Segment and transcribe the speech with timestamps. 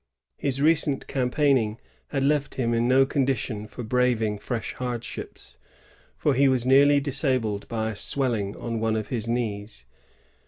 [0.35, 5.59] His recent campaigning had left him in no condition for braving fresh hardships,
[6.17, 9.85] for he was nearly disabled by a swelling on one of his knees.